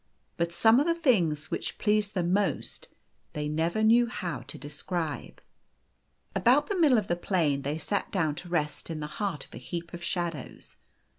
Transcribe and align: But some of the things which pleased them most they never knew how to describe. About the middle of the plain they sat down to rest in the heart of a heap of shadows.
But 0.35 0.51
some 0.51 0.79
of 0.79 0.87
the 0.87 0.95
things 0.95 1.51
which 1.51 1.77
pleased 1.77 2.15
them 2.15 2.33
most 2.33 2.87
they 3.33 3.47
never 3.47 3.83
knew 3.83 4.07
how 4.07 4.39
to 4.39 4.57
describe. 4.57 5.39
About 6.33 6.65
the 6.69 6.79
middle 6.79 6.97
of 6.97 7.05
the 7.07 7.15
plain 7.15 7.61
they 7.61 7.77
sat 7.77 8.11
down 8.11 8.33
to 8.37 8.49
rest 8.49 8.89
in 8.89 8.99
the 8.99 9.05
heart 9.21 9.45
of 9.45 9.53
a 9.53 9.59
heap 9.59 9.93
of 9.93 10.01
shadows. 10.03 10.77